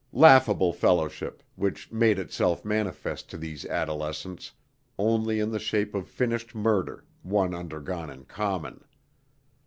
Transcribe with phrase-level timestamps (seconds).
[0.13, 4.51] Laughable fellowship, which made itself manifest to these adolescents
[4.97, 8.83] only in the shape of finished murder, one undergone in common!